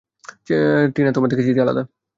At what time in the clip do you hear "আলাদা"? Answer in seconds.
1.61-1.81